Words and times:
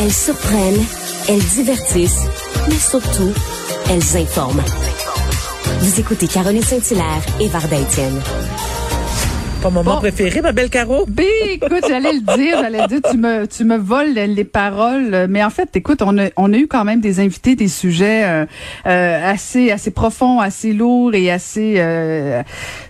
Elles 0.00 0.12
surprennent, 0.12 0.84
elles 1.28 1.44
divertissent, 1.44 2.26
mais 2.68 2.78
surtout, 2.78 3.32
elles 3.90 4.16
informent. 4.16 4.62
Vous 5.80 5.98
écoutez 6.00 6.28
Caroline 6.28 6.62
Saint-Hilaire 6.62 7.24
et 7.40 7.48
Varda. 7.48 7.78
Ton 9.60 9.72
moment 9.72 9.96
préféré, 9.96 10.40
ma 10.40 10.52
belle 10.52 10.70
Caro? 10.70 11.04
Ben, 11.08 11.26
écoute, 11.50 11.84
j'allais 11.88 12.12
le 12.12 12.20
dire, 12.36 12.58
j'allais 12.60 12.86
dire, 12.86 13.00
tu 13.10 13.16
me, 13.16 13.44
tu 13.46 13.64
me 13.64 13.76
voles 13.76 14.12
les 14.12 14.44
paroles. 14.44 15.26
Mais 15.28 15.42
en 15.42 15.50
fait, 15.50 15.74
écoute, 15.74 16.00
on 16.00 16.16
a, 16.16 16.28
on 16.36 16.52
a 16.52 16.56
eu 16.56 16.68
quand 16.68 16.84
même 16.84 17.00
des 17.00 17.18
invités, 17.18 17.56
des 17.56 17.66
sujets 17.66 18.24
euh, 18.24 18.46
euh, 18.86 19.32
assez, 19.32 19.72
assez 19.72 19.90
profonds, 19.90 20.38
assez 20.38 20.72
lourds 20.72 21.12
et 21.14 21.32
assez, 21.32 21.74
euh, 21.78 22.42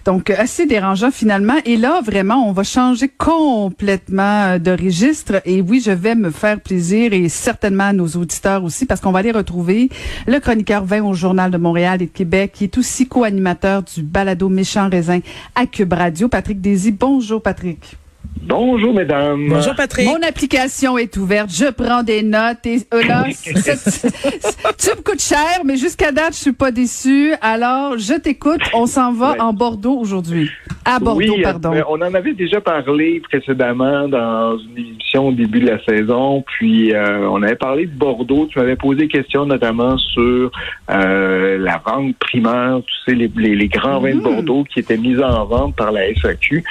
donc 0.04 0.29
assez 0.29 0.67
dérangeants 0.67 1.11
finalement. 1.11 1.57
Et 1.64 1.79
là, 1.79 2.03
vraiment, 2.04 2.46
on 2.46 2.53
va 2.53 2.64
changer 2.64 3.09
complètement 3.09 4.59
de 4.59 4.71
registre. 4.71 5.41
Et 5.46 5.63
oui, 5.63 5.82
je 5.82 5.93
vais 5.93 6.14
me 6.14 6.30
faire 6.30 6.61
plaisir 6.61 7.14
et 7.14 7.30
certainement 7.30 7.85
à 7.85 7.93
nos 7.94 8.08
auditeurs 8.08 8.63
aussi, 8.63 8.85
parce 8.85 9.00
qu'on 9.00 9.13
va 9.13 9.21
aller 9.21 9.32
retrouver 9.32 9.89
le 10.27 10.39
chroniqueur 10.39 10.85
20 10.85 11.03
au 11.03 11.14
Journal 11.14 11.50
de 11.50 11.57
Montréal 11.57 12.03
et 12.03 12.07
de 12.07 12.11
Québec, 12.11 12.53
qui 12.55 12.64
est 12.64 12.77
aussi 12.77 13.07
co-animateur 13.07 13.82
du 13.82 14.03
balado 14.03 14.50
Méchant 14.50 14.91
Raisin 14.91 15.21
à 15.55 15.64
Cube 15.64 15.94
Radio, 15.94 16.29
Patrick 16.29 16.57
Bonjour, 16.98 17.43
Patrick. 17.43 17.96
Bonjour, 18.43 18.94
mesdames. 18.94 19.49
Bonjour, 19.49 19.75
Patrick. 19.75 20.07
Mon 20.07 20.22
application 20.22 20.96
est 20.96 21.16
ouverte. 21.16 21.50
Je 21.53 21.66
prends 21.66 22.03
des 22.03 22.22
notes 22.22 22.64
et 22.64 22.86
euh, 22.94 23.03
là, 23.04 23.25
tu 23.43 23.53
me 23.54 25.02
coûtes 25.02 25.22
cher, 25.22 25.63
mais 25.64 25.76
jusqu'à 25.76 26.13
date, 26.13 26.35
je 26.35 26.39
suis 26.39 26.52
pas 26.52 26.71
déçu. 26.71 27.35
Alors, 27.40 27.99
je 27.99 28.14
t'écoute. 28.14 28.61
On 28.75 28.86
s'en 28.86 29.13
va 29.13 29.36
en 29.40 29.52
Bordeaux 29.52 29.99
aujourd'hui. 29.99 30.50
À 30.89 30.99
Bordeaux, 30.99 31.21
oui, 31.21 31.43
pardon. 31.43 31.75
Euh, 31.75 31.83
on 31.89 31.97
en 31.97 32.15
avait 32.15 32.33
déjà 32.33 32.61
parlé 32.61 33.20
précédemment 33.20 34.09
dans 34.09 34.56
une 34.59 34.87
émission 34.87 35.28
au 35.28 35.33
début 35.33 35.61
de 35.61 35.67
la 35.67 35.84
saison. 35.84 36.42
Puis, 36.47 36.95
euh, 36.95 37.28
on 37.28 37.42
avait 37.42 37.56
parlé 37.56 37.86
de 37.86 37.92
Bordeaux. 37.92 38.47
Tu 38.50 38.58
m'avais 38.58 38.77
posé 38.77 39.00
des 39.00 39.08
questions 39.08 39.45
notamment 39.45 39.98
sur 39.98 40.50
la 40.89 41.83
vente 41.84 42.17
primaire, 42.17 42.80
tu 42.86 42.95
sais, 43.05 43.14
les, 43.14 43.28
les, 43.28 43.69
grands 43.69 44.00
vins 44.00 44.14
de 44.14 44.20
mm. 44.20 44.22
Bordeaux 44.22 44.64
qui 44.64 44.80
étaient 44.80 44.97
mis 44.97 45.19
en 45.22 45.45
vente 45.45 45.77
par 45.77 45.92
la 45.92 46.14
SAQ. 46.14 46.64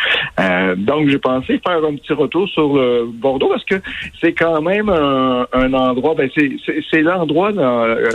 donc, 0.78 1.09
j'ai 1.09 1.20
pensé 1.20 1.62
faire 1.66 1.84
un 1.86 1.96
petit 1.96 2.14
retour 2.14 2.48
sur 2.50 2.76
le 2.76 3.06
Bordeaux 3.06 3.50
parce 3.50 3.66
que 3.66 3.76
c'est 4.20 4.34
quand 4.34 4.62
même 4.62 4.90
un, 4.90 5.74
endroit, 5.74 6.16
ben 6.16 6.30
c'est 6.36 7.02
l'endroit, 7.02 7.52
euh, 7.56 8.12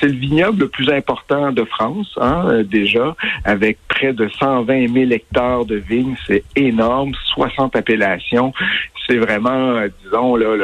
c'est 0.00 0.06
le 0.06 0.14
vignoble 0.14 0.60
le 0.60 0.68
plus 0.68 0.88
important 0.90 1.52
de 1.52 1.64
France, 1.64 2.12
hein, 2.20 2.44
euh, 2.46 2.62
déjà, 2.62 3.14
avec 3.44 3.78
près 3.88 4.12
de 4.12 4.28
120 4.28 4.92
000 4.92 5.10
hectares 5.10 5.33
de 5.34 5.76
vignes, 5.76 6.14
c'est 6.26 6.44
énorme, 6.56 7.12
60 7.34 7.74
appellations, 7.76 8.52
c'est 9.06 9.16
vraiment, 9.16 9.50
euh, 9.50 9.88
disons, 10.02 10.36
la, 10.36 10.54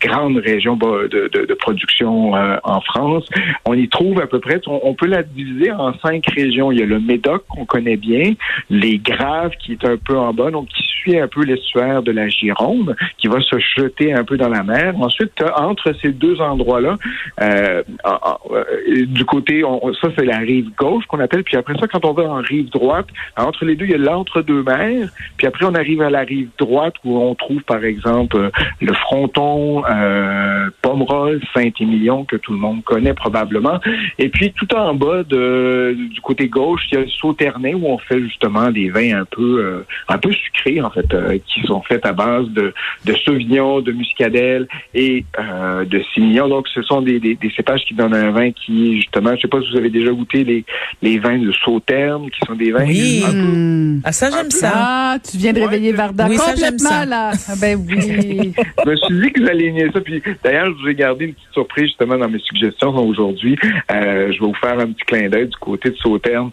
grande 0.00 0.36
région 0.36 0.76
de 0.76 1.54
production 1.54 2.36
euh, 2.36 2.58
en 2.62 2.82
France. 2.82 3.24
On 3.64 3.72
y 3.72 3.88
trouve 3.88 4.20
à 4.20 4.26
peu 4.26 4.38
près, 4.38 4.60
on, 4.66 4.92
peut 4.92 5.06
la 5.06 5.22
diviser 5.22 5.72
en 5.72 5.94
cinq 6.00 6.26
régions. 6.26 6.70
Il 6.70 6.78
y 6.78 6.82
a 6.82 6.86
le 6.86 7.00
Médoc 7.00 7.46
qu'on 7.48 7.64
connaît 7.64 7.96
bien, 7.96 8.34
les 8.68 8.98
Graves 8.98 9.52
qui 9.58 9.72
est 9.72 9.84
un 9.86 9.96
peu 9.96 10.18
en 10.18 10.34
bas, 10.34 10.50
donc 10.50 10.68
qui 10.68 10.82
suit 11.00 11.18
un 11.18 11.28
peu 11.28 11.44
l'estuaire 11.44 12.02
de 12.02 12.12
la 12.12 12.28
Gironde, 12.28 12.96
qui 13.18 13.28
va 13.28 13.40
se 13.40 13.56
jeter 13.76 14.12
un 14.12 14.24
peu 14.24 14.36
dans 14.36 14.48
la 14.48 14.62
mer. 14.62 14.94
Ensuite, 15.00 15.32
entre 15.56 15.94
ces 16.00 16.12
deux 16.12 16.40
endroits-là, 16.40 16.96
euh, 17.40 17.82
euh, 18.06 19.06
du 19.06 19.24
côté, 19.24 19.62
ça 20.00 20.08
c'est 20.16 20.24
la 20.24 20.38
rive 20.38 20.70
gauche 20.76 21.04
qu'on 21.06 21.20
appelle, 21.20 21.44
puis 21.44 21.56
après 21.56 21.74
ça, 21.78 21.86
quand 21.86 22.04
on 22.04 22.12
va 22.12 22.24
en 22.24 22.42
rive 22.42 22.70
droite, 22.70 23.06
entre 23.36 23.64
les 23.64 23.74
deux, 23.74 23.86
il 23.86 23.92
y 23.92 23.94
a 23.94 23.98
l'entre-deux-mers, 23.98 25.08
puis 25.36 25.46
après 25.46 25.64
on 25.66 25.74
arrive 25.74 26.02
à 26.02 26.10
la 26.10 26.20
rive 26.20 26.48
droite 26.58 26.94
où 27.04 27.18
on 27.18 27.34
trouve 27.34 27.62
par 27.62 27.84
exemple 27.84 28.50
le 28.80 28.92
fronton, 28.94 29.82
euh, 29.88 30.70
Pomerol, 30.82 31.40
Saint-Émilion, 31.54 32.24
que 32.24 32.36
tout 32.36 32.52
le 32.52 32.58
monde 32.58 32.82
connaît 32.84 33.14
probablement. 33.14 33.80
Et 34.18 34.28
puis, 34.28 34.52
tout 34.52 34.72
en 34.74 34.94
bas 34.94 35.22
de, 35.22 35.96
du 36.10 36.20
côté 36.20 36.48
gauche, 36.48 36.82
il 36.90 36.94
y 36.94 36.98
a 36.98 37.00
le 37.02 37.08
Sauternay 37.08 37.74
où 37.74 37.86
on 37.86 37.98
fait 37.98 38.20
justement 38.20 38.70
des 38.70 38.90
vins 38.90 39.20
un 39.20 39.24
peu 39.24 39.60
euh, 39.60 39.86
un 40.08 40.18
peu 40.18 40.32
sucrés, 40.32 40.80
en 40.84 40.90
fait, 40.90 41.12
euh, 41.12 41.38
qui 41.46 41.62
sont 41.66 41.82
faits 41.82 42.04
à 42.06 42.12
base 42.12 42.48
de, 42.48 42.72
de 43.04 43.14
Sauvignon, 43.24 43.80
de 43.80 43.92
Muscadelle 43.92 44.68
et 44.94 45.24
euh, 45.38 45.84
de 45.84 46.02
Simillon. 46.12 46.48
Donc, 46.48 46.68
ce 46.68 46.82
sont 46.82 47.02
des, 47.02 47.18
des, 47.18 47.38
cépages 47.56 47.84
qui 47.84 47.94
donnent 47.94 48.14
un 48.14 48.30
vin 48.30 48.50
qui, 48.52 48.96
justement, 48.96 49.34
je 49.36 49.42
sais 49.42 49.48
pas 49.48 49.60
si 49.60 49.70
vous 49.70 49.78
avez 49.78 49.90
déjà 49.90 50.10
goûté 50.10 50.44
les, 50.44 50.64
les 51.02 51.18
vins 51.18 51.38
de 51.38 51.52
Sauterne, 51.52 52.30
qui 52.30 52.40
sont 52.46 52.54
des 52.54 52.72
vins... 52.72 52.84
Oui, 52.84 53.22
ah, 54.04 54.12
ça, 54.12 54.30
j'aime 54.30 54.50
ça. 54.50 54.72
Ah, 54.74 55.16
tu 55.18 55.36
viens 55.36 55.52
de 55.52 55.60
réveiller 55.60 55.92
Varda 55.92 56.26
oui, 56.28 56.36
complètement, 56.36 56.88
ça, 56.88 57.06
là. 57.06 57.32
Ah, 57.48 57.54
ben 57.60 57.78
oui. 57.88 58.54
je 58.84 58.90
me 58.90 58.96
suis 58.96 59.20
dit 59.20 59.32
que 59.32 59.40
vous 59.40 59.48
allez 59.48 59.90
ça. 59.92 60.00
Puis 60.00 60.22
d'ailleurs, 60.42 60.66
je 60.66 60.82
vous 60.82 60.88
ai 60.88 60.94
gardé 60.94 61.26
une 61.26 61.34
petite 61.34 61.52
surprise 61.52 61.86
justement 61.86 62.18
dans 62.18 62.28
mes 62.28 62.38
suggestions 62.40 62.94
aujourd'hui. 62.96 63.56
Euh, 63.90 64.32
je 64.32 64.40
vais 64.40 64.46
vous 64.46 64.54
faire 64.54 64.78
un 64.78 64.86
petit 64.86 65.04
clin 65.06 65.28
d'œil 65.28 65.48
du 65.48 65.56
côté 65.56 65.90
de 65.90 65.96
Sauternes. 65.96 66.50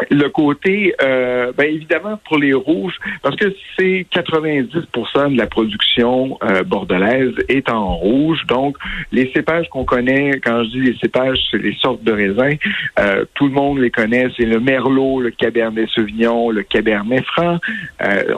Euh, 0.00 0.04
le 0.10 0.28
côté, 0.28 0.94
euh, 1.02 1.52
ben 1.56 1.72
évidemment 1.72 2.18
pour 2.26 2.38
les 2.38 2.52
rouges, 2.52 2.98
parce 3.22 3.36
que 3.36 3.54
c'est 3.78 4.06
90% 4.12 5.32
de 5.32 5.38
la 5.38 5.46
production 5.46 6.38
euh, 6.42 6.62
bordelaise 6.62 7.34
est 7.48 7.70
en 7.70 7.96
rouge. 7.96 8.40
Donc, 8.46 8.76
les 9.12 9.30
cépages 9.34 9.68
qu'on 9.68 9.84
connaît, 9.84 10.40
quand 10.44 10.64
je 10.64 10.70
dis 10.70 10.80
les 10.80 10.96
cépages, 10.98 11.38
c'est 11.50 11.58
les 11.58 11.74
sortes 11.74 12.02
de 12.02 12.12
raisins. 12.12 12.56
Euh, 12.98 13.24
tout 13.34 13.46
le 13.46 13.52
monde 13.52 13.78
les 13.78 13.90
connaît. 13.90 14.28
C'est 14.36 14.44
le 14.44 14.60
merlot, 14.60 15.20
le 15.20 15.30
cabernet 15.30 15.88
sauvignon, 15.88 16.50
le 16.50 16.62
cabernet 16.62 17.24
franc. 17.24 17.58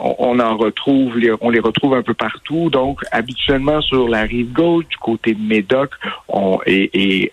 On, 0.01 0.39
en 0.39 0.57
retrouve, 0.57 1.13
on 1.41 1.49
les 1.49 1.59
retrouve 1.59 1.95
un 1.95 2.03
peu 2.03 2.13
partout. 2.13 2.69
Donc, 2.69 3.01
habituellement 3.11 3.81
sur 3.81 4.07
la 4.07 4.23
rive 4.23 4.51
gauche, 4.51 4.87
du 4.87 4.97
côté 4.97 5.33
de 5.33 5.41
Médoc, 5.41 5.91
on, 6.27 6.59
et, 6.65 6.89
et 6.93 7.31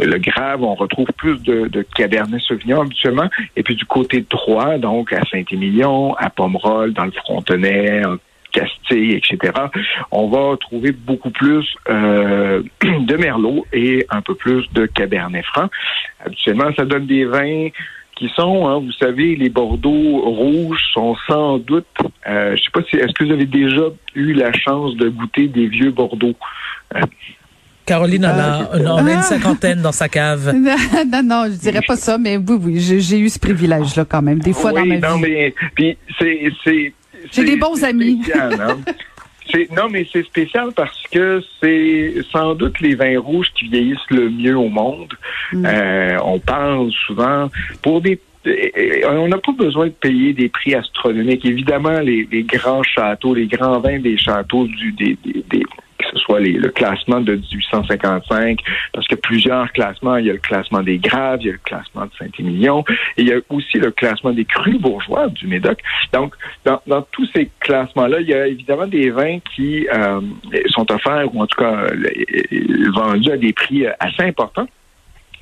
le 0.00 0.18
Grave, 0.18 0.62
on 0.62 0.74
retrouve 0.74 1.06
plus 1.16 1.42
de, 1.42 1.68
de 1.68 1.82
cabernet 1.94 2.40
sauvignon 2.40 2.82
habituellement. 2.82 3.28
Et 3.58 3.64
puis 3.64 3.74
du 3.74 3.84
côté 3.86 4.24
droit, 4.30 4.78
donc 4.78 5.12
à 5.12 5.20
Saint-Émilion, 5.32 6.14
à 6.14 6.30
Pomerol, 6.30 6.92
dans 6.92 7.06
le 7.06 7.10
Frontenay, 7.10 8.02
Castille, 8.52 9.14
etc., 9.14 9.52
on 10.12 10.28
va 10.28 10.56
trouver 10.58 10.92
beaucoup 10.92 11.30
plus 11.30 11.66
euh, 11.90 12.62
de 12.82 13.16
Merlot 13.16 13.66
et 13.72 14.06
un 14.10 14.22
peu 14.22 14.36
plus 14.36 14.64
de 14.74 14.86
Cabernet 14.86 15.44
Franc. 15.46 15.68
Habituellement, 16.24 16.70
ça 16.76 16.84
donne 16.84 17.06
des 17.06 17.24
vins 17.24 17.68
qui 18.14 18.28
sont, 18.28 18.68
hein, 18.68 18.78
vous 18.78 18.92
savez, 18.92 19.34
les 19.34 19.48
Bordeaux 19.48 20.20
rouges 20.20 20.82
sont 20.94 21.16
sans 21.26 21.58
doute, 21.58 21.86
euh, 22.28 22.54
je 22.54 22.62
sais 22.62 22.70
pas 22.72 22.82
si, 22.88 22.94
est-ce 22.94 23.12
que 23.12 23.24
vous 23.24 23.32
avez 23.32 23.46
déjà 23.46 23.88
eu 24.14 24.34
la 24.34 24.52
chance 24.52 24.94
de 24.94 25.08
goûter 25.08 25.48
des 25.48 25.66
vieux 25.66 25.90
Bordeaux? 25.90 26.34
Euh, 26.94 27.00
Caroline 27.88 28.26
en 28.26 28.38
a, 28.38 28.70
on 28.74 29.06
a 29.06 29.12
une 29.12 29.22
cinquantaine 29.22 29.80
dans 29.80 29.92
sa 29.92 30.10
cave. 30.10 30.54
non, 31.10 31.22
non, 31.24 31.44
je 31.46 31.58
dirais 31.58 31.80
pas 31.86 31.96
ça, 31.96 32.18
mais 32.18 32.36
oui, 32.36 32.56
oui, 32.60 32.80
j'ai 32.80 33.18
eu 33.18 33.30
ce 33.30 33.38
privilège-là 33.38 34.04
quand 34.04 34.20
même, 34.20 34.40
des 34.40 34.52
fois 34.52 34.72
dans 34.72 34.84
ma 34.84 34.98
non, 34.98 35.18
Mais, 35.18 35.54
puis 35.74 35.96
c'est, 36.18 36.52
c'est, 36.62 36.92
j'ai 37.32 37.44
des 37.44 37.56
bons 37.56 37.82
amis. 37.82 38.20
Hein. 38.34 38.50
non, 39.76 39.88
mais 39.90 40.06
c'est 40.12 40.24
spécial 40.24 40.68
parce 40.76 41.02
que 41.10 41.42
c'est 41.62 42.16
sans 42.30 42.54
doute 42.54 42.78
les 42.80 42.94
vins 42.94 43.18
rouges 43.18 43.48
qui 43.58 43.68
vieillissent 43.68 44.10
le 44.10 44.28
mieux 44.28 44.58
au 44.58 44.68
monde. 44.68 45.14
Mm. 45.54 45.66
Euh, 45.66 46.18
on 46.22 46.38
parle 46.38 46.90
souvent 47.06 47.48
pour 47.82 48.02
des 48.02 48.20
on 49.06 49.28
n'a 49.28 49.38
pas 49.38 49.52
besoin 49.52 49.86
de 49.86 49.92
payer 49.92 50.32
des 50.32 50.48
prix 50.48 50.74
astronomiques. 50.74 51.44
Évidemment, 51.44 52.00
les, 52.00 52.26
les, 52.30 52.44
grands 52.44 52.82
châteaux, 52.82 53.34
les 53.34 53.46
grands 53.46 53.78
vins 53.80 53.98
des 53.98 54.16
châteaux 54.16 54.66
du, 54.66 54.92
des, 54.92 55.18
ce 56.10 56.18
soit 56.18 56.40
le 56.40 56.68
classement 56.68 57.20
de 57.20 57.34
1855, 57.34 58.60
parce 58.92 59.06
a 59.10 59.16
plusieurs 59.16 59.72
classements. 59.72 60.16
Il 60.16 60.26
y 60.26 60.30
a 60.30 60.34
le 60.34 60.38
classement 60.38 60.82
des 60.82 60.98
Graves, 60.98 61.38
il 61.40 61.46
y 61.46 61.50
a 61.50 61.52
le 61.52 61.58
classement 61.58 62.06
de 62.06 62.10
Saint-Émilion, 62.18 62.84
et 63.16 63.22
il 63.22 63.28
y 63.28 63.32
a 63.32 63.38
aussi 63.48 63.78
le 63.78 63.90
classement 63.90 64.32
des 64.32 64.44
crus 64.44 64.80
bourgeois 64.80 65.28
du 65.28 65.46
Médoc. 65.46 65.80
Donc, 66.12 66.34
dans, 66.64 67.02
tous 67.12 67.26
ces 67.34 67.50
classements-là, 67.60 68.20
il 68.20 68.28
y 68.28 68.34
a 68.34 68.46
évidemment 68.46 68.86
des 68.86 69.10
vins 69.10 69.38
qui 69.54 69.86
euh, 69.88 70.20
sont 70.68 70.90
offerts, 70.92 71.34
ou 71.34 71.42
en 71.42 71.46
tout 71.46 71.60
cas 71.60 71.86
vendus 72.94 73.32
à 73.32 73.36
des 73.36 73.52
prix 73.52 73.86
assez 74.00 74.22
importants. 74.22 74.68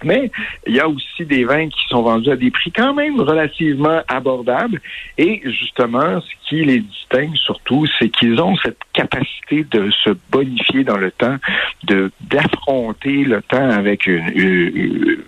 Mais 0.04 0.30
il 0.66 0.74
y 0.74 0.80
a 0.80 0.88
aussi 0.88 1.24
des 1.24 1.44
vins 1.44 1.68
qui 1.68 1.86
sont 1.88 2.02
vendus 2.02 2.30
à 2.30 2.36
des 2.36 2.50
prix 2.50 2.72
quand 2.72 2.94
même 2.94 3.20
relativement 3.20 4.02
abordables. 4.08 4.80
Et 5.18 5.42
justement, 5.44 6.20
ce 6.20 6.48
qui 6.48 6.64
les 6.64 6.80
distingue 6.80 7.34
surtout, 7.36 7.86
c'est 7.98 8.08
qu'ils 8.08 8.40
ont 8.40 8.56
cette 8.56 8.78
capacité 8.92 9.64
de 9.70 9.90
se 10.04 10.10
bonifier 10.30 10.84
dans 10.84 10.98
le 10.98 11.10
temps, 11.10 11.36
de 11.84 12.10
d'affronter 12.20 13.24
le 13.24 13.42
temps 13.42 13.70
avec 13.70 14.06
une, 14.06 14.30
une 14.34 15.18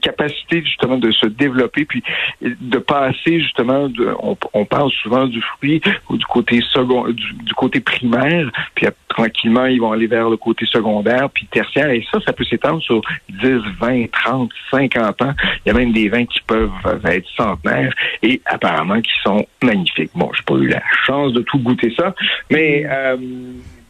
capacité 0.00 0.62
justement 0.64 0.96
de 0.96 1.10
se 1.10 1.26
développer, 1.26 1.84
puis 1.84 2.02
de 2.40 2.78
passer 2.78 3.40
justement, 3.40 3.88
de, 3.88 4.14
on, 4.52 4.64
parle 4.64 4.90
souvent 5.02 5.26
du 5.26 5.40
fruit 5.40 5.80
ou 6.08 6.16
du 6.16 6.24
côté 6.26 6.60
second, 6.72 7.08
du, 7.08 7.54
côté 7.54 7.80
primaire, 7.80 8.50
puis 8.74 8.86
tranquillement 9.08 9.66
ils 9.66 9.80
vont 9.80 9.92
aller 9.92 10.06
vers 10.06 10.28
le 10.28 10.36
côté 10.36 10.66
secondaire, 10.66 11.28
puis 11.30 11.46
tertiaire, 11.46 11.90
et 11.90 12.04
ça, 12.10 12.18
ça 12.24 12.32
peut 12.32 12.44
s'étendre 12.44 12.82
sur 12.82 13.00
10, 13.28 13.60
20, 13.80 14.10
30, 14.10 14.50
50 14.70 15.22
ans. 15.22 15.34
Il 15.64 15.68
y 15.68 15.70
a 15.70 15.74
même 15.74 15.92
des 15.92 16.08
vins 16.08 16.26
qui 16.26 16.40
peuvent 16.46 16.70
être 17.04 17.28
centenaires 17.36 17.94
et 18.22 18.40
apparemment 18.44 19.00
qui 19.00 19.12
sont 19.22 19.46
magnifiques. 19.62 20.10
Bon, 20.14 20.30
j'ai 20.34 20.42
pas 20.42 20.54
eu 20.54 20.68
la 20.68 20.82
chance 21.06 21.32
de 21.32 21.40
tout 21.42 21.58
goûter 21.58 21.92
ça, 21.96 22.14
mais 22.50 22.84
euh, 22.86 23.16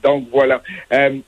donc 0.03 0.29
voilà. 0.33 0.63
Euh, 0.93 1.19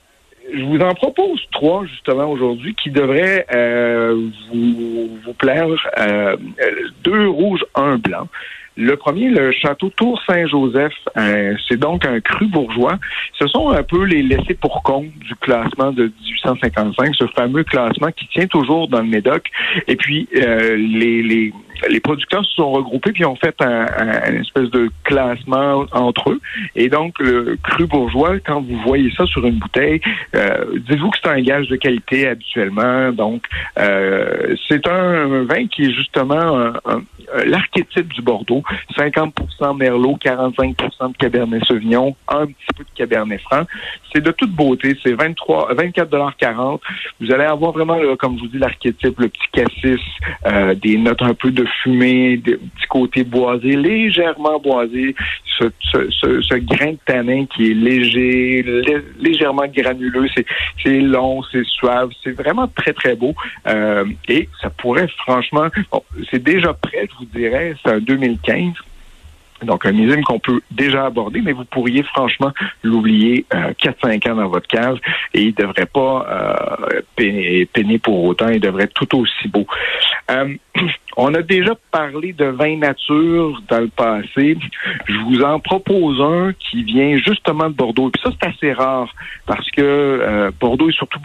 je 0.54 0.64
vous 0.64 0.78
en 0.78 0.94
propose 0.94 1.40
trois 1.50 1.84
justement 1.86 2.30
aujourd'hui 2.30 2.74
qui 2.74 2.90
devraient 2.90 3.46
euh, 3.54 4.28
vous, 4.52 5.18
vous 5.24 5.34
plaire. 5.34 5.66
Euh, 5.98 6.36
deux 7.02 7.28
rouges, 7.28 7.64
un 7.74 7.96
blanc. 7.96 8.28
Le 8.76 8.96
premier, 8.96 9.28
le 9.28 9.52
château 9.52 9.90
Tour 9.90 10.20
Saint-Joseph, 10.26 10.94
euh, 11.18 11.54
c'est 11.68 11.76
donc 11.76 12.06
un 12.06 12.20
cru 12.20 12.46
bourgeois. 12.46 12.98
Ce 13.38 13.46
sont 13.46 13.70
un 13.70 13.82
peu 13.82 14.04
les 14.04 14.22
laissés 14.22 14.54
pour 14.54 14.82
compte 14.82 15.10
du 15.18 15.34
classement 15.36 15.92
de 15.92 16.10
1855, 16.22 17.14
ce 17.14 17.26
fameux 17.36 17.64
classement 17.64 18.10
qui 18.12 18.26
tient 18.28 18.46
toujours 18.46 18.88
dans 18.88 19.02
le 19.02 19.08
Médoc. 19.08 19.44
Et 19.88 19.96
puis, 19.96 20.26
euh, 20.36 20.76
les, 20.76 21.22
les, 21.22 21.52
les 21.88 22.00
producteurs 22.00 22.44
se 22.44 22.54
sont 22.54 22.70
regroupés 22.70 23.12
puis 23.12 23.24
ont 23.24 23.36
fait 23.36 23.54
un, 23.60 23.86
un, 23.96 24.40
espèce 24.40 24.70
de 24.70 24.90
classement 25.04 25.84
entre 25.92 26.30
eux. 26.30 26.40
Et 26.74 26.88
donc, 26.88 27.18
le 27.18 27.56
cru 27.62 27.86
bourgeois, 27.86 28.38
quand 28.40 28.60
vous 28.60 28.78
voyez 28.86 29.12
ça 29.16 29.26
sur 29.26 29.44
une 29.46 29.58
bouteille, 29.58 30.00
euh, 30.34 30.64
dites-vous 30.88 31.10
que 31.10 31.18
c'est 31.22 31.30
un 31.30 31.40
gage 31.40 31.68
de 31.68 31.76
qualité 31.76 32.28
habituellement. 32.28 33.12
Donc, 33.12 33.44
euh, 33.78 34.56
c'est 34.68 34.86
un 34.86 35.44
vin 35.44 35.66
qui 35.66 35.84
est 35.84 35.92
justement 35.92 36.72
l'archétype 37.44 38.12
du 38.12 38.22
Bordeaux. 38.22 38.62
50% 38.96 39.76
Merlot, 39.76 40.16
45 40.16 40.76
de 40.76 41.16
Cabernet 41.18 41.64
Sauvignon, 41.64 42.16
un 42.28 42.46
petit 42.46 42.66
peu 42.76 42.84
de 42.84 42.90
Cabernet 42.94 43.40
Franc. 43.40 43.62
C'est 44.12 44.22
de 44.22 44.30
toute 44.30 44.50
beauté. 44.50 44.96
C'est 45.02 45.14
23, 45.14 45.74
24,40 45.74 46.80
Vous 47.20 47.32
allez 47.32 47.44
avoir 47.44 47.72
vraiment, 47.72 47.98
comme 48.18 48.36
je 48.36 48.42
vous 48.42 48.48
dis, 48.48 48.58
l'archétype, 48.58 49.18
le 49.18 49.28
petit 49.28 49.48
cassis, 49.52 50.00
euh, 50.46 50.74
des 50.74 50.96
notes 50.96 51.22
un 51.22 51.34
peu 51.34 51.50
de 51.50 51.66
fumée, 51.82 52.36
des 52.36 52.56
petits 52.56 52.86
côtés 52.88 53.24
boisés, 53.24 53.76
légèrement 53.76 54.58
boisés, 54.58 55.14
ce, 55.58 55.64
ce, 55.90 56.54
grain 56.54 56.92
de 56.92 56.98
tanin 57.04 57.46
qui 57.46 57.70
est 57.70 57.74
léger, 57.74 58.64
légèrement 59.18 59.66
granuleux, 59.66 60.28
c'est 60.82 61.00
long, 61.00 61.42
c'est 61.50 61.64
suave, 61.64 62.10
c'est 62.22 62.32
vraiment 62.32 62.68
très, 62.68 62.92
très 62.92 63.14
beau. 63.14 63.34
Euh, 63.66 64.04
et 64.28 64.48
ça 64.60 64.70
pourrait 64.70 65.08
franchement, 65.18 65.68
c'est 66.30 66.42
déjà 66.42 66.72
prêt, 66.74 67.08
je 67.10 67.18
vous 67.18 67.30
dirais, 67.32 67.74
c'est 67.84 67.92
un 67.92 68.00
2015. 68.00 68.72
Donc, 69.64 69.86
un 69.86 69.92
millésime 69.92 70.22
qu'on 70.24 70.38
peut 70.38 70.60
déjà 70.70 71.06
aborder, 71.06 71.40
mais 71.40 71.52
vous 71.52 71.64
pourriez 71.64 72.02
franchement 72.02 72.52
l'oublier 72.82 73.46
euh, 73.54 73.72
4-5 73.82 74.30
ans 74.30 74.36
dans 74.36 74.48
votre 74.48 74.66
cave 74.66 74.98
et 75.34 75.42
il 75.42 75.48
ne 75.48 75.66
devrait 75.66 75.86
pas 75.86 76.26
euh, 76.88 77.00
peiner, 77.16 77.98
pour 77.98 78.24
autant, 78.24 78.48
il 78.48 78.60
devrait 78.60 78.84
être 78.84 78.94
tout 78.94 79.18
aussi 79.18 79.48
beau. 79.48 79.66
Euh, 80.30 80.54
on 81.16 81.34
a 81.34 81.42
déjà 81.42 81.74
parlé 81.90 82.32
de 82.32 82.46
vin 82.46 82.76
nature 82.76 83.62
dans 83.68 83.80
le 83.80 83.88
passé. 83.88 84.56
Je 85.06 85.18
vous 85.26 85.42
en 85.42 85.60
propose 85.60 86.20
un 86.20 86.52
qui 86.54 86.82
vient 86.84 87.16
justement 87.18 87.68
de 87.68 87.74
Bordeaux. 87.74 88.08
Et 88.08 88.12
puis 88.12 88.22
ça, 88.22 88.30
c'est 88.40 88.48
assez 88.48 88.72
rare 88.72 89.12
parce 89.46 89.70
que 89.70 89.82
euh, 89.82 90.50
Bordeaux 90.60 90.88
est 90.88 90.96
surtout 90.96 91.20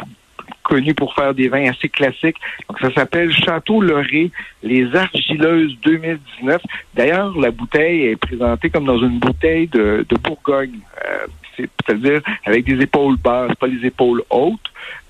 connu 0.68 0.94
pour 0.94 1.16
faire 1.16 1.34
des 1.34 1.48
vins 1.48 1.70
assez 1.70 1.88
classiques. 1.90 2.38
Donc, 2.68 2.80
ça 2.80 2.94
s'appelle 2.94 3.32
Château 3.32 3.82
Loré, 3.82 4.32
les 4.62 4.94
Argileuses 4.96 5.78
2019. 5.84 6.62
D'ailleurs, 6.94 7.38
la 7.40 7.52
bouteille 7.52 8.08
est 8.08 8.16
présentée 8.18 8.70
comme 8.70 8.86
dans 8.86 9.00
une 9.00 9.20
bouteille 9.20 9.68
de, 9.68 10.06
Bourgogne. 10.22 10.80
Euh, 11.06 11.28
c'est-à-dire 11.58 12.22
avec 12.46 12.66
des 12.66 12.80
épaules 12.84 13.18
basses, 13.18 13.56
pas 13.56 13.68
les 13.68 13.88
épaules 13.88 14.24
hautes. 14.30 14.60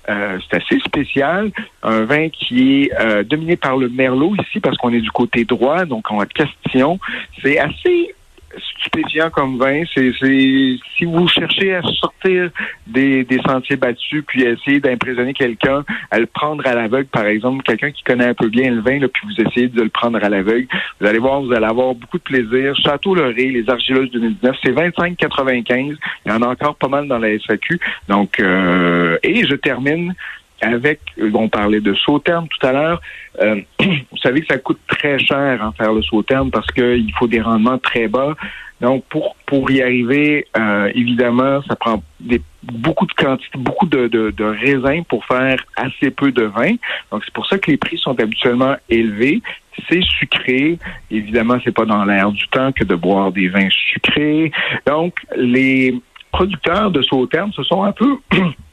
Euh, 0.08 0.38
c'est 0.48 0.56
assez 0.56 0.78
spécial. 0.80 1.50
Un 1.82 2.04
vin 2.04 2.28
qui 2.30 2.84
est 2.84 2.92
euh, 2.98 3.22
dominé 3.24 3.56
par 3.56 3.76
le 3.76 3.90
merlot 3.90 4.34
ici 4.40 4.60
parce 4.60 4.76
qu'on 4.78 4.92
est 4.92 5.00
du 5.00 5.10
côté 5.10 5.44
droit, 5.44 5.84
donc 5.84 6.10
on 6.10 6.20
a 6.20 6.26
Castillon. 6.26 6.98
C'est 7.42 7.58
assez 7.58 8.14
stupéfiant 8.58 9.30
comme 9.30 9.58
vin. 9.58 9.82
C'est, 9.94 10.12
si 10.20 11.04
vous 11.04 11.28
cherchez 11.28 11.74
à 11.74 11.82
sortir 11.82 12.50
des, 12.86 13.24
des 13.24 13.38
sentiers 13.46 13.76
battus 13.76 14.24
puis 14.26 14.42
essayer 14.42 14.80
d'impressionner 14.80 15.34
quelqu'un, 15.34 15.84
à 16.10 16.18
le 16.18 16.26
prendre 16.26 16.66
à 16.66 16.74
l'aveugle, 16.74 17.06
par 17.06 17.26
exemple, 17.26 17.62
quelqu'un 17.62 17.90
qui 17.90 18.02
connaît 18.02 18.26
un 18.26 18.34
peu 18.34 18.48
bien 18.48 18.70
le 18.70 18.80
vin, 18.80 18.98
là, 18.98 19.08
puis 19.08 19.26
vous 19.26 19.44
essayez 19.44 19.68
de 19.68 19.82
le 19.82 19.88
prendre 19.88 20.22
à 20.22 20.28
l'aveugle, 20.28 20.66
vous 21.00 21.06
allez 21.06 21.18
voir, 21.18 21.42
vous 21.42 21.52
allez 21.52 21.66
avoir 21.66 21.94
beaucoup 21.94 22.18
de 22.18 22.22
plaisir. 22.22 22.74
Château 22.76 23.14
Loré, 23.14 23.50
les 23.50 23.68
Argileuses 23.68 24.10
2019, 24.10 24.56
c'est 24.62 24.72
25,95. 24.72 25.96
Il 26.26 26.32
y 26.32 26.34
en 26.34 26.42
a 26.42 26.48
encore 26.48 26.76
pas 26.76 26.88
mal 26.88 27.08
dans 27.08 27.18
la 27.18 27.38
SAQ. 27.38 27.80
Donc, 28.08 28.40
euh, 28.40 29.18
et 29.22 29.46
je 29.46 29.54
termine 29.54 30.14
avec, 30.60 31.00
on 31.34 31.48
parlait 31.48 31.80
de 31.80 31.94
sauterne 31.94 32.46
tout 32.48 32.66
à 32.66 32.72
l'heure, 32.72 33.00
euh, 33.40 33.60
vous 33.80 34.18
savez 34.22 34.40
que 34.40 34.46
ça 34.48 34.58
coûte 34.58 34.80
très 34.88 35.18
cher 35.18 35.62
en 35.62 35.72
faire 35.72 35.92
le 35.92 36.02
sauterne 36.02 36.50
parce 36.50 36.66
qu'il 36.68 37.12
faut 37.18 37.26
des 37.26 37.40
rendements 37.40 37.78
très 37.78 38.08
bas. 38.08 38.34
Donc, 38.80 39.04
pour, 39.06 39.34
pour 39.46 39.70
y 39.70 39.82
arriver, 39.82 40.46
euh, 40.56 40.90
évidemment, 40.94 41.60
ça 41.66 41.74
prend 41.74 42.02
des, 42.20 42.40
beaucoup 42.62 43.06
de 43.06 43.12
quantité, 43.12 43.58
beaucoup 43.58 43.86
de, 43.86 44.06
de, 44.06 44.30
de 44.30 44.44
raisins 44.44 45.02
pour 45.08 45.24
faire 45.24 45.58
assez 45.76 46.10
peu 46.10 46.30
de 46.30 46.44
vin. 46.44 46.74
Donc, 47.10 47.22
c'est 47.24 47.34
pour 47.34 47.46
ça 47.46 47.58
que 47.58 47.70
les 47.70 47.76
prix 47.76 47.98
sont 47.98 48.18
habituellement 48.20 48.76
élevés. 48.88 49.42
C'est 49.88 50.02
sucré. 50.02 50.78
Évidemment, 51.10 51.58
c'est 51.64 51.74
pas 51.74 51.86
dans 51.86 52.04
l'air 52.04 52.30
du 52.30 52.46
temps 52.48 52.70
que 52.70 52.84
de 52.84 52.94
boire 52.94 53.32
des 53.32 53.48
vins 53.48 53.68
sucrés. 53.70 54.52
Donc, 54.86 55.14
les 55.36 56.00
producteurs 56.30 56.90
de 56.92 57.02
sauterne 57.02 57.52
se 57.52 57.64
sont 57.64 57.82
un 57.82 57.92
peu 57.92 58.18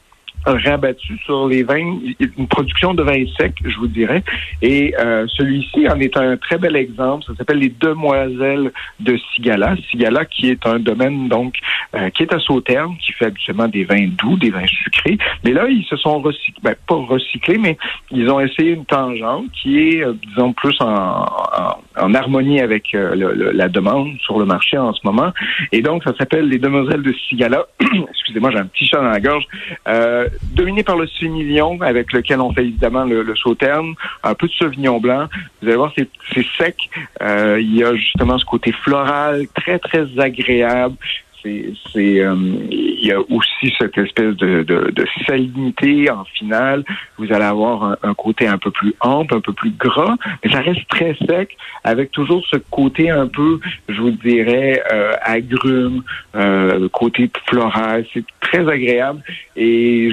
rabattu 0.46 1.18
sur 1.24 1.48
les 1.48 1.62
vins, 1.62 1.98
une 2.20 2.46
production 2.48 2.94
de 2.94 3.02
vins 3.02 3.24
secs, 3.38 3.54
je 3.64 3.76
vous 3.78 3.88
dirais. 3.88 4.22
Et 4.62 4.94
euh, 4.98 5.26
celui-ci 5.28 5.88
en 5.88 5.98
est 6.00 6.16
un 6.16 6.36
très 6.36 6.58
bel 6.58 6.76
exemple. 6.76 7.24
Ça 7.26 7.34
s'appelle 7.36 7.58
les 7.58 7.72
Demoiselles 7.80 8.72
de 9.00 9.18
Sigala. 9.34 9.76
Sigala 9.90 10.24
qui 10.24 10.50
est 10.50 10.66
un 10.66 10.78
domaine 10.78 11.28
donc 11.28 11.54
euh, 11.94 12.10
qui 12.10 12.22
est 12.22 12.32
à 12.32 12.38
Sauternes, 12.38 12.96
qui 12.98 13.12
fait 13.12 13.26
habituellement 13.26 13.68
des 13.68 13.84
vins 13.84 14.08
doux, 14.08 14.36
des 14.36 14.50
vins 14.50 14.66
sucrés. 14.66 15.18
Mais 15.44 15.52
là, 15.52 15.66
ils 15.68 15.84
se 15.84 15.96
sont 15.96 16.20
recyclés, 16.20 16.60
ben, 16.62 16.74
pas 16.86 16.96
recyclés, 16.96 17.58
mais 17.58 17.76
ils 18.10 18.28
ont 18.30 18.40
essayé 18.40 18.72
une 18.72 18.84
tangente 18.84 19.46
qui 19.52 19.78
est, 19.78 20.04
euh, 20.04 20.14
disons, 20.28 20.52
plus 20.52 20.76
en, 20.80 21.26
harmonie 22.14 22.60
avec 22.60 22.92
la 22.92 23.68
demande 23.68 24.16
sur 24.20 24.38
le 24.38 24.46
marché 24.46 24.78
en 24.78 24.92
ce 24.92 25.00
moment. 25.04 25.32
Et 25.72 25.82
donc, 25.82 26.02
ça 26.02 26.14
s'appelle 26.16 26.48
les 26.48 26.58
Demoiselles 26.58 27.02
de 27.02 27.12
Sigala. 27.12 27.66
Excusez-moi, 28.10 28.50
j'ai 28.52 28.58
un 28.58 28.66
petit 28.66 28.86
chat 28.86 28.98
dans 28.98 29.10
la 29.10 29.20
gorge 29.20 29.44
dominé 30.54 30.82
par 30.82 30.96
le 30.96 31.06
Sauvignon, 31.06 31.78
avec 31.82 32.12
lequel 32.12 32.40
on 32.40 32.52
fait 32.52 32.64
évidemment 32.64 33.04
le, 33.04 33.22
le 33.22 33.36
sauterne, 33.36 33.94
un 34.22 34.34
peu 34.34 34.46
de 34.46 34.52
Sauvignon 34.52 34.98
blanc. 34.98 35.26
Vous 35.60 35.68
allez 35.68 35.76
voir, 35.76 35.92
c'est 35.94 36.08
sec. 36.56 36.88
Euh, 37.22 37.58
il 37.60 37.76
y 37.76 37.84
a 37.84 37.94
justement 37.94 38.38
ce 38.38 38.44
côté 38.44 38.72
floral, 38.72 39.46
très, 39.54 39.78
très 39.78 40.06
agréable 40.18 40.96
c'est 41.92 42.20
euh, 42.20 42.34
il 42.70 43.06
y 43.06 43.12
a 43.12 43.20
aussi 43.20 43.74
cette 43.78 43.96
espèce 43.98 44.34
de, 44.36 44.62
de, 44.62 44.90
de, 44.90 45.04
salinité 45.26 46.10
en 46.10 46.24
finale. 46.24 46.84
Vous 47.18 47.32
allez 47.32 47.44
avoir 47.44 47.96
un, 48.02 48.14
côté 48.14 48.46
un 48.46 48.58
peu 48.58 48.70
plus 48.70 48.94
ample, 49.00 49.34
un 49.34 49.40
peu 49.40 49.52
plus 49.52 49.70
gras, 49.70 50.16
mais 50.42 50.50
ça 50.50 50.60
reste 50.60 50.86
très 50.88 51.16
sec, 51.26 51.56
avec 51.84 52.10
toujours 52.10 52.44
ce 52.50 52.56
côté 52.70 53.10
un 53.10 53.28
peu, 53.28 53.60
je 53.88 54.00
vous 54.00 54.10
dirais, 54.10 54.82
euh, 54.92 55.12
agrume, 55.22 56.02
euh, 56.34 56.88
côté 56.88 57.30
floral. 57.48 58.06
C'est 58.12 58.24
très 58.40 58.68
agréable 58.68 59.22
et 59.56 60.12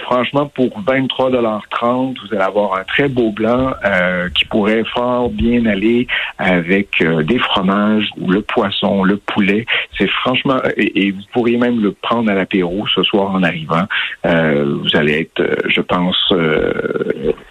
franchement, 0.00 0.46
pour 0.46 0.68
23,30 0.82 2.16
vous 2.20 2.34
allez 2.34 2.44
avoir 2.44 2.78
un 2.78 2.84
très 2.84 3.08
beau 3.08 3.30
blanc 3.30 3.72
euh, 3.84 4.28
qui 4.30 4.44
pourrait 4.44 4.84
fort 4.94 5.30
bien 5.30 5.66
aller 5.66 6.06
avec 6.38 7.00
euh, 7.00 7.22
des 7.22 7.38
fromages 7.38 8.08
ou 8.18 8.30
le 8.30 8.42
poisson, 8.42 9.04
le 9.04 9.16
poulet. 9.16 9.66
C'est 9.98 10.08
franchement, 10.08 10.58
et, 10.76 11.10
vous 11.12 11.22
pourriez 11.32 11.56
même 11.56 11.80
le 11.80 11.92
prendre 11.92 12.30
à 12.30 12.34
l'apéro 12.34 12.86
ce 12.94 13.02
soir 13.02 13.30
en 13.32 13.42
arrivant. 13.42 13.84
Euh, 14.26 14.76
vous 14.82 14.96
allez 14.96 15.20
être, 15.20 15.42
je 15.68 15.80
pense, 15.80 16.32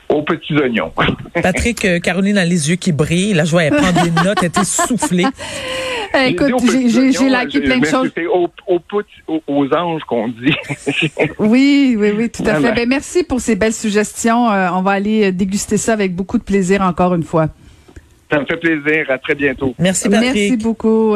aux 0.10 0.22
petits 0.24 0.56
oignons. 0.58 0.92
Patrick, 1.42 2.02
Caroline 2.02 2.38
a 2.38 2.46
les 2.46 2.70
yeux 2.70 2.76
qui 2.76 2.92
brillent. 2.92 3.34
La 3.34 3.46
joie, 3.46 3.64
elle 3.64 3.76
prend 3.76 3.92
des 3.92 4.12
notes, 4.12 4.40
elle 4.42 4.46
est 4.46 4.58
essoufflée. 4.58 5.26
Écoute, 6.28 6.54
j'ai 6.88 7.30
laqué 7.30 7.62
plein 7.62 7.80
de 7.80 7.86
choses. 7.86 8.12
C'est 8.16 8.26
aux, 8.26 8.50
aux, 9.48 9.74
anges 9.74 10.04
qu'on 10.04 10.28
dit. 10.28 10.56
oui, 11.40 11.96
oui, 11.98 12.14
oui, 12.16 12.30
tout 12.30 12.44
à 12.46 12.56
fait. 12.56 12.74
Ben, 12.74 12.88
merci 12.88 13.24
pour 13.24 13.40
ces 13.40 13.56
belles 13.56 13.74
suggestions. 13.74 14.52
Euh, 14.52 14.70
on 14.74 14.82
va 14.82 14.92
aller 14.92 15.30
euh, 15.30 15.32
déguster 15.32 15.78
ça 15.78 15.94
avec 15.94 16.16
beaucoup 16.16 16.38
de 16.38 16.44
plaisir 16.44 16.82
encore 16.82 17.16
une 17.16 17.24
fois. 17.24 17.48
Ça 18.32 18.40
me 18.40 18.46
fait 18.46 18.58
plaisir. 18.58 19.06
À 19.10 19.18
très 19.18 19.36
bientôt. 19.36 19.76
Merci, 19.78 20.10
Patrick. 20.10 20.34
Merci 20.34 20.58
beaucoup. 20.58 21.16